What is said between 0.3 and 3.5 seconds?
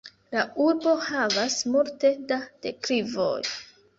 La urbo havas multe da deklivoj.